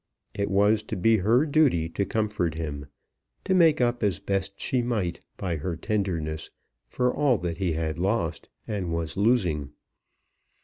[0.33, 2.87] It was to be her duty to comfort him,
[3.43, 6.49] to make up as best she might by her tenderness
[6.87, 9.73] for all that he had lost and was losing.